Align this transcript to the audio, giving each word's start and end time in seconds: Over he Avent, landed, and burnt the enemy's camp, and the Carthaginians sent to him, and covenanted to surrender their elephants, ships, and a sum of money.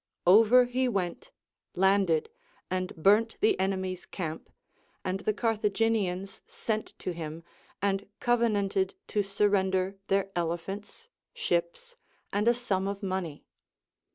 Over 0.25 0.65
he 0.65 0.89
Avent, 0.89 1.29
landed, 1.75 2.31
and 2.71 2.91
burnt 2.95 3.37
the 3.39 3.59
enemy's 3.59 4.07
camp, 4.07 4.49
and 5.05 5.19
the 5.19 5.31
Carthaginians 5.31 6.41
sent 6.47 6.97
to 6.97 7.11
him, 7.13 7.43
and 7.83 8.07
covenanted 8.19 8.95
to 9.09 9.21
surrender 9.21 9.97
their 10.07 10.31
elephants, 10.35 11.07
ships, 11.35 11.95
and 12.33 12.47
a 12.47 12.53
sum 12.55 12.87
of 12.87 13.03
money. 13.03 13.45